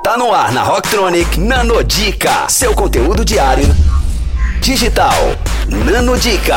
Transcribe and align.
Tá 0.00 0.16
no 0.16 0.32
ar 0.32 0.50
na 0.52 0.62
Rocktronic 0.62 1.38
Nanodica, 1.38 2.48
seu 2.48 2.74
conteúdo 2.74 3.24
diário 3.24 3.66
digital. 4.60 5.12
Nanodica. 5.68 6.56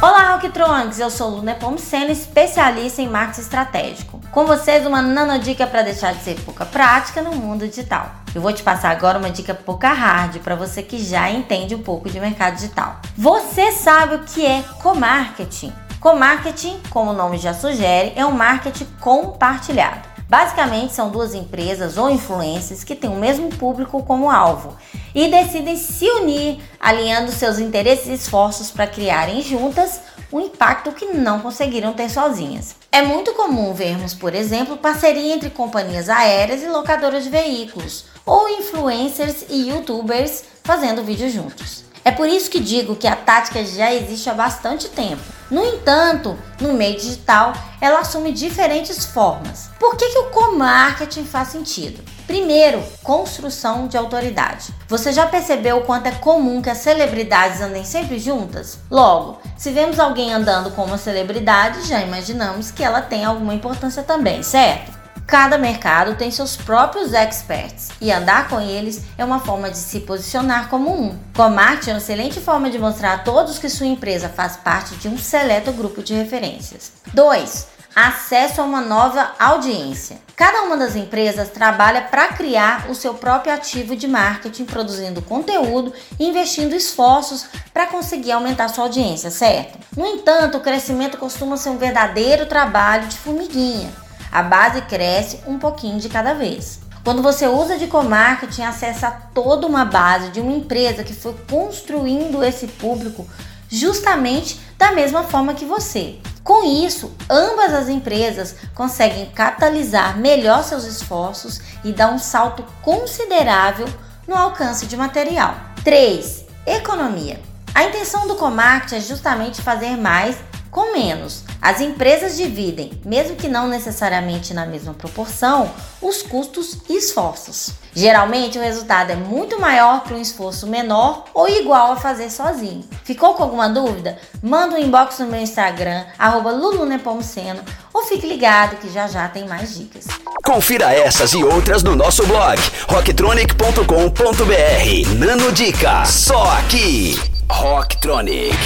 Olá, 0.00 0.34
Rocktronics! 0.34 1.00
Eu 1.00 1.10
sou 1.10 1.30
Luna 1.30 1.54
Pomoceno, 1.54 2.12
especialista 2.12 3.02
em 3.02 3.08
marketing 3.08 3.40
estratégico. 3.40 4.20
Com 4.30 4.46
vocês, 4.46 4.86
uma 4.86 5.02
nanodica 5.02 5.66
para 5.66 5.82
deixar 5.82 6.14
de 6.14 6.22
ser 6.22 6.38
pouca 6.42 6.64
prática 6.64 7.22
no 7.22 7.34
mundo 7.34 7.66
digital. 7.66 8.12
Eu 8.32 8.40
vou 8.40 8.52
te 8.52 8.62
passar 8.62 8.90
agora 8.90 9.18
uma 9.18 9.30
dica 9.30 9.54
pouca 9.54 9.92
hard 9.92 10.38
para 10.38 10.54
você 10.54 10.82
que 10.82 11.02
já 11.02 11.28
entende 11.28 11.74
um 11.74 11.82
pouco 11.82 12.08
de 12.08 12.20
mercado 12.20 12.54
digital. 12.54 13.00
Você 13.16 13.72
sabe 13.72 14.14
o 14.16 14.20
que 14.20 14.46
é 14.46 14.62
co-marketing? 14.80 15.72
Co-marketing, 15.98 16.80
como 16.90 17.10
o 17.10 17.14
nome 17.14 17.38
já 17.38 17.52
sugere, 17.52 18.12
é 18.14 18.24
um 18.24 18.30
marketing 18.30 18.86
compartilhado. 19.00 20.17
Basicamente, 20.28 20.92
são 20.92 21.08
duas 21.08 21.34
empresas 21.34 21.96
ou 21.96 22.10
influências 22.10 22.84
que 22.84 22.94
têm 22.94 23.08
o 23.08 23.16
mesmo 23.16 23.48
público 23.48 24.02
como 24.02 24.30
alvo 24.30 24.76
e 25.14 25.26
decidem 25.26 25.74
se 25.74 26.04
unir, 26.04 26.60
alinhando 26.78 27.32
seus 27.32 27.58
interesses 27.58 28.08
e 28.08 28.12
esforços 28.12 28.70
para 28.70 28.86
criarem 28.86 29.40
juntas 29.40 30.00
um 30.30 30.40
impacto 30.40 30.92
que 30.92 31.06
não 31.06 31.40
conseguiram 31.40 31.94
ter 31.94 32.10
sozinhas. 32.10 32.76
É 32.92 33.00
muito 33.00 33.32
comum 33.32 33.72
vermos, 33.72 34.12
por 34.12 34.34
exemplo, 34.34 34.76
parceria 34.76 35.34
entre 35.34 35.48
companhias 35.48 36.10
aéreas 36.10 36.62
e 36.62 36.68
locadoras 36.68 37.24
de 37.24 37.30
veículos, 37.30 38.04
ou 38.26 38.50
influencers 38.50 39.46
e 39.48 39.70
youtubers 39.70 40.44
fazendo 40.62 41.02
vídeos 41.02 41.32
juntos. 41.32 41.84
É 42.04 42.10
por 42.10 42.28
isso 42.28 42.50
que 42.50 42.60
digo 42.60 42.96
que 42.96 43.06
a 43.06 43.16
tática 43.16 43.64
já 43.64 43.94
existe 43.94 44.28
há 44.28 44.34
bastante 44.34 44.88
tempo. 44.88 45.37
No 45.50 45.64
entanto, 45.64 46.36
no 46.60 46.74
meio 46.74 46.96
digital, 46.96 47.54
ela 47.80 48.00
assume 48.00 48.32
diferentes 48.32 49.06
formas. 49.06 49.70
Por 49.78 49.96
que, 49.96 50.10
que 50.10 50.18
o 50.18 50.30
co-marketing 50.30 51.24
faz 51.24 51.48
sentido? 51.48 52.02
Primeiro, 52.26 52.82
construção 53.02 53.88
de 53.88 53.96
autoridade. 53.96 54.74
Você 54.86 55.10
já 55.10 55.26
percebeu 55.26 55.78
o 55.78 55.84
quanto 55.84 56.08
é 56.08 56.10
comum 56.10 56.60
que 56.60 56.68
as 56.68 56.78
celebridades 56.78 57.62
andem 57.62 57.84
sempre 57.84 58.18
juntas? 58.18 58.78
Logo, 58.90 59.40
se 59.56 59.70
vemos 59.70 59.98
alguém 59.98 60.34
andando 60.34 60.70
com 60.72 60.84
uma 60.84 60.98
celebridade, 60.98 61.88
já 61.88 62.02
imaginamos 62.02 62.70
que 62.70 62.84
ela 62.84 63.00
tem 63.00 63.24
alguma 63.24 63.54
importância 63.54 64.02
também, 64.02 64.42
certo? 64.42 64.97
Cada 65.28 65.58
mercado 65.58 66.16
tem 66.16 66.30
seus 66.30 66.56
próprios 66.56 67.12
experts 67.12 67.90
e 68.00 68.10
andar 68.10 68.48
com 68.48 68.58
eles 68.58 69.02
é 69.18 69.22
uma 69.22 69.38
forma 69.38 69.70
de 69.70 69.76
se 69.76 70.00
posicionar 70.00 70.70
como 70.70 70.90
um. 70.90 71.18
Co-marketing 71.36 71.90
é 71.90 71.92
uma 71.92 71.98
excelente 71.98 72.40
forma 72.40 72.70
de 72.70 72.78
mostrar 72.78 73.12
a 73.12 73.18
todos 73.18 73.58
que 73.58 73.68
sua 73.68 73.86
empresa 73.86 74.30
faz 74.30 74.56
parte 74.56 74.96
de 74.96 75.06
um 75.06 75.18
seleto 75.18 75.70
grupo 75.70 76.02
de 76.02 76.14
referências. 76.14 76.92
2 77.12 77.76
acesso 77.94 78.60
a 78.60 78.64
uma 78.64 78.80
nova 78.80 79.32
audiência. 79.40 80.18
Cada 80.36 80.62
uma 80.62 80.76
das 80.76 80.94
empresas 80.94 81.48
trabalha 81.48 82.02
para 82.02 82.28
criar 82.28 82.88
o 82.88 82.94
seu 82.94 83.12
próprio 83.12 83.52
ativo 83.52 83.96
de 83.96 84.06
marketing, 84.06 84.66
produzindo 84.66 85.20
conteúdo 85.20 85.92
e 86.16 86.28
investindo 86.28 86.76
esforços 86.76 87.46
para 87.74 87.88
conseguir 87.88 88.30
aumentar 88.30 88.68
sua 88.68 88.84
audiência, 88.84 89.30
certo? 89.30 89.78
No 89.96 90.06
entanto, 90.06 90.58
o 90.58 90.60
crescimento 90.60 91.18
costuma 91.18 91.56
ser 91.56 91.70
um 91.70 91.78
verdadeiro 91.78 92.46
trabalho 92.46 93.08
de 93.08 93.16
formiguinha 93.16 93.90
a 94.30 94.42
base 94.42 94.82
cresce 94.82 95.40
um 95.46 95.58
pouquinho 95.58 95.98
de 95.98 96.08
cada 96.08 96.34
vez. 96.34 96.80
Quando 97.04 97.22
você 97.22 97.46
usa 97.46 97.78
de 97.78 97.86
co-marketing, 97.86 98.62
acessa 98.62 99.10
toda 99.32 99.66
uma 99.66 99.84
base 99.84 100.30
de 100.30 100.40
uma 100.40 100.52
empresa 100.52 101.02
que 101.04 101.14
foi 101.14 101.34
construindo 101.48 102.44
esse 102.44 102.66
público 102.66 103.26
justamente 103.68 104.60
da 104.76 104.92
mesma 104.92 105.22
forma 105.22 105.54
que 105.54 105.64
você. 105.64 106.18
Com 106.42 106.64
isso, 106.64 107.12
ambas 107.28 107.74
as 107.74 107.88
empresas 107.88 108.56
conseguem 108.74 109.26
catalisar 109.26 110.16
melhor 110.16 110.64
seus 110.64 110.84
esforços 110.84 111.60
e 111.84 111.92
dar 111.92 112.10
um 112.10 112.18
salto 112.18 112.64
considerável 112.82 113.86
no 114.26 114.34
alcance 114.34 114.86
de 114.86 114.96
material. 114.96 115.54
3. 115.84 116.44
Economia. 116.66 117.40
A 117.74 117.84
intenção 117.84 118.26
do 118.26 118.34
Comarket 118.36 118.92
é 118.92 119.00
justamente 119.00 119.62
fazer 119.62 119.96
mais 119.96 120.36
com 120.70 120.92
menos. 120.92 121.44
As 121.60 121.80
empresas 121.80 122.36
dividem, 122.36 123.00
mesmo 123.04 123.34
que 123.36 123.48
não 123.48 123.66
necessariamente 123.66 124.54
na 124.54 124.64
mesma 124.64 124.94
proporção, 124.94 125.70
os 126.00 126.22
custos 126.22 126.78
e 126.88 126.96
esforços. 126.96 127.72
Geralmente 127.94 128.58
o 128.58 128.62
resultado 128.62 129.10
é 129.10 129.16
muito 129.16 129.60
maior 129.60 130.02
para 130.02 130.16
um 130.16 130.20
esforço 130.20 130.68
menor 130.68 131.24
ou 131.34 131.48
igual 131.48 131.92
a 131.92 131.96
fazer 131.96 132.30
sozinho. 132.30 132.84
Ficou 133.02 133.34
com 133.34 133.42
alguma 133.42 133.68
dúvida? 133.68 134.18
Manda 134.40 134.76
um 134.76 134.78
inbox 134.78 135.18
no 135.18 135.26
meu 135.26 135.40
Instagram, 135.40 136.04
lulunepomuceno, 136.44 137.60
ou 137.92 138.04
fique 138.04 138.26
ligado 138.26 138.76
que 138.76 138.88
já 138.88 139.08
já 139.08 139.26
tem 139.28 139.48
mais 139.48 139.76
dicas. 139.76 140.06
Confira 140.44 140.92
essas 140.92 141.32
e 141.32 141.42
outras 141.42 141.82
no 141.82 141.96
nosso 141.96 142.24
blog 142.26 142.58
rocktronic.com.br. 142.88 145.14
Nano 145.18 145.50
Dica, 145.52 146.04
só 146.04 146.52
aqui. 146.52 147.20
Rocktronic, 147.50 148.56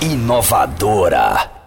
inovadora. 0.00 1.59